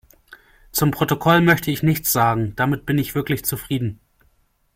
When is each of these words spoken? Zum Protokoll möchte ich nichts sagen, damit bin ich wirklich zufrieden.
Zum 0.71 0.89
Protokoll 0.89 1.41
möchte 1.41 1.69
ich 1.69 1.83
nichts 1.83 2.11
sagen, 2.11 2.53
damit 2.55 2.87
bin 2.87 2.97
ich 2.97 3.13
wirklich 3.13 3.45
zufrieden. 3.45 3.99